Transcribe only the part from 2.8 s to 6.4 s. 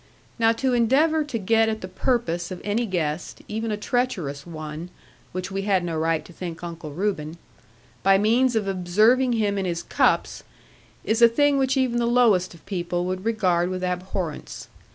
guest, even a treacherous one (which we had no right to